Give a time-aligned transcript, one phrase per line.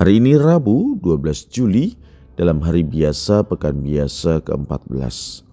[0.00, 1.92] Hari ini Rabu 12 Juli
[2.32, 5.44] dalam hari biasa pekan biasa ke-14.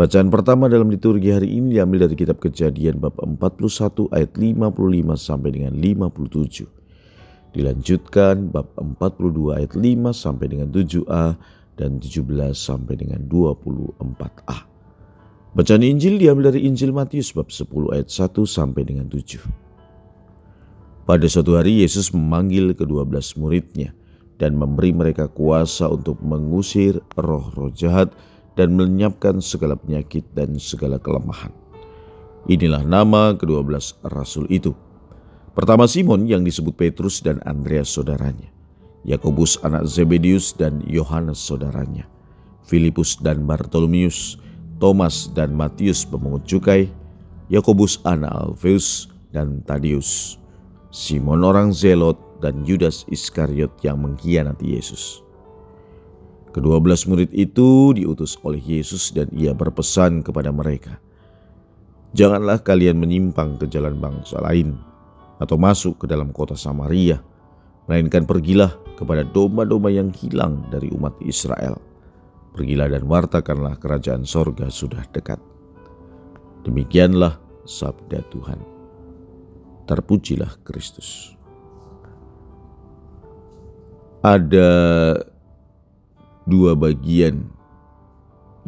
[0.00, 4.64] Bacaan pertama dalam liturgi hari ini diambil dari kitab Kejadian bab 41 ayat 55
[5.12, 7.52] sampai dengan 57.
[7.52, 11.36] Dilanjutkan bab 42 ayat 5 sampai dengan 7a
[11.76, 14.56] dan 17 sampai dengan 24a.
[15.52, 19.69] Bacaan Injil diambil dari Injil Matius bab 10 ayat 1 sampai dengan 7.
[21.10, 23.90] Pada suatu hari Yesus memanggil kedua belas muridnya
[24.38, 28.14] dan memberi mereka kuasa untuk mengusir roh-roh jahat
[28.54, 31.50] dan melenyapkan segala penyakit dan segala kelemahan.
[32.46, 34.70] Inilah nama kedua belas rasul itu.
[35.50, 38.46] Pertama Simon yang disebut Petrus dan Andreas saudaranya.
[39.02, 42.06] Yakobus anak Zebedius dan Yohanes saudaranya.
[42.62, 44.38] Filipus dan Bartolomius,
[44.78, 46.86] Thomas dan Matius pemungut cukai,
[47.50, 50.39] Yakobus anak Alfeus dan Tadius,
[50.90, 55.20] Simon orang Zelot, dan Yudas Iskariot yang mengkhianati Yesus.
[56.50, 60.98] Kedua belas murid itu diutus oleh Yesus dan ia berpesan kepada mereka,
[62.10, 64.74] Janganlah kalian menyimpang ke jalan bangsa lain
[65.38, 67.22] atau masuk ke dalam kota Samaria,
[67.86, 71.78] melainkan pergilah kepada domba-domba yang hilang dari umat Israel.
[72.50, 75.38] Pergilah dan wartakanlah kerajaan sorga sudah dekat.
[76.66, 78.69] Demikianlah sabda Tuhan.
[79.90, 81.34] Terpujilah Kristus.
[84.22, 84.70] Ada
[86.46, 87.50] dua bagian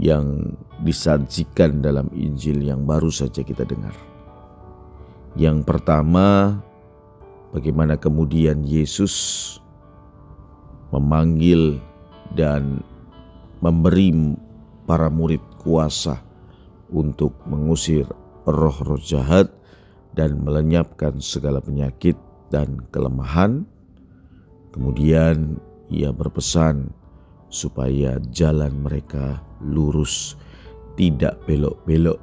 [0.03, 3.95] yang disajikan dalam Injil yang baru saja kita dengar.
[5.39, 6.59] Yang pertama,
[7.55, 9.15] bagaimana kemudian Yesus
[10.91, 11.79] memanggil
[12.35, 12.83] dan
[13.63, 14.35] memberi
[14.91, 16.19] para murid kuasa
[16.91, 18.11] untuk mengusir
[18.43, 19.62] roh-roh jahat
[20.13, 22.17] dan melenyapkan segala penyakit
[22.53, 23.65] dan kelemahan.
[24.73, 25.57] Kemudian
[25.93, 26.93] ia berpesan
[27.53, 30.37] supaya jalan mereka lurus,
[30.97, 32.21] tidak belok-belok.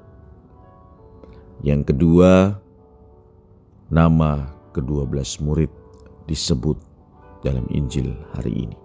[1.62, 2.58] Yang kedua,
[3.94, 5.70] nama kedua belas murid
[6.26, 6.78] disebut
[7.42, 8.78] dalam Injil hari ini.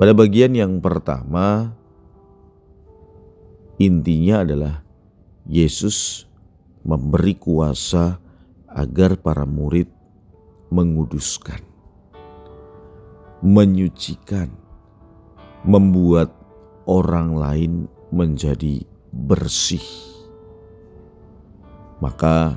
[0.00, 1.76] Pada bagian yang pertama,
[3.76, 4.74] intinya adalah
[5.44, 6.29] Yesus
[6.86, 8.16] memberi kuasa
[8.70, 9.90] agar para murid
[10.70, 11.60] menguduskan,
[13.42, 14.48] menyucikan,
[15.66, 16.30] membuat
[16.86, 17.72] orang lain
[18.14, 19.82] menjadi bersih.
[22.00, 22.56] Maka,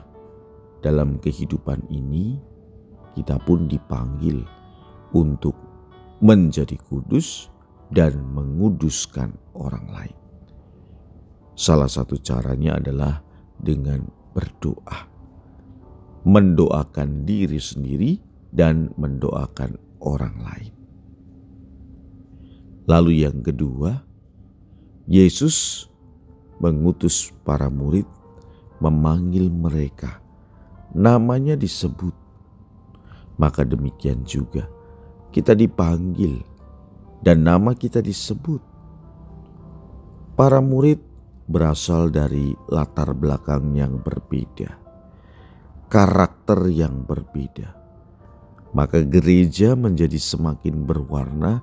[0.80, 2.40] dalam kehidupan ini,
[3.18, 4.46] kita pun dipanggil
[5.12, 5.58] untuk
[6.24, 7.52] menjadi kudus
[7.92, 10.18] dan menguduskan orang lain.
[11.54, 13.22] Salah satu caranya adalah
[13.64, 15.10] dengan berdoa.
[16.24, 18.20] Mendoakan diri sendiri
[18.52, 20.74] dan mendoakan orang lain.
[22.88, 24.04] Lalu yang kedua,
[25.08, 25.88] Yesus
[26.60, 28.08] mengutus para murid
[28.84, 30.20] memanggil mereka.
[30.92, 32.14] Namanya disebut.
[33.40, 34.70] Maka demikian juga
[35.34, 36.46] kita dipanggil
[37.26, 38.62] dan nama kita disebut.
[40.38, 41.02] Para murid
[41.48, 44.72] berasal dari latar belakang yang berbeda,
[45.92, 47.76] karakter yang berbeda.
[48.74, 51.62] Maka gereja menjadi semakin berwarna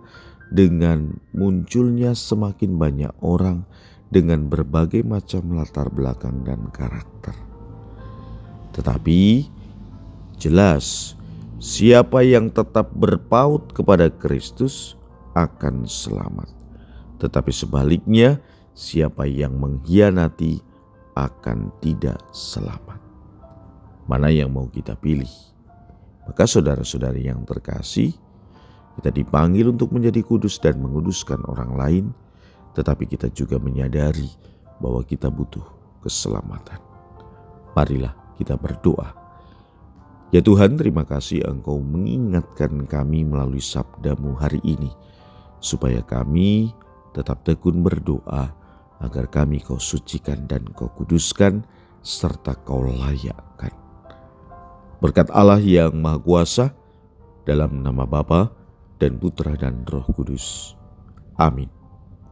[0.51, 3.67] dengan munculnya semakin banyak orang
[4.11, 7.35] dengan berbagai macam latar belakang dan karakter.
[8.75, 9.47] Tetapi
[10.39, 11.15] jelas
[11.63, 14.99] siapa yang tetap berpaut kepada Kristus
[15.34, 16.51] akan selamat.
[17.22, 18.43] Tetapi sebaliknya,
[18.80, 20.65] siapa yang mengkhianati
[21.12, 22.97] akan tidak selamat.
[24.09, 25.28] Mana yang mau kita pilih?
[26.24, 28.16] Maka saudara-saudari yang terkasih,
[28.97, 32.04] kita dipanggil untuk menjadi kudus dan menguduskan orang lain,
[32.72, 34.32] tetapi kita juga menyadari
[34.80, 35.62] bahwa kita butuh
[36.00, 36.80] keselamatan.
[37.77, 39.12] Marilah kita berdoa.
[40.32, 44.88] Ya Tuhan, terima kasih Engkau mengingatkan kami melalui sabdamu hari ini,
[45.60, 46.72] supaya kami
[47.10, 48.59] tetap tekun berdoa
[49.01, 51.65] agar kami kau sucikan dan kau kuduskan
[52.05, 53.73] serta kau layakkan.
[55.01, 56.67] Berkat Allah yang Maha Kuasa,
[57.49, 58.53] dalam nama Bapa
[59.01, 60.77] dan Putra dan Roh Kudus.
[61.41, 61.79] Amin.